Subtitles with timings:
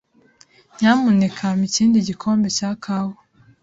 [0.77, 3.15] Nyamuneka mpa ikindi gikombe cya kawa.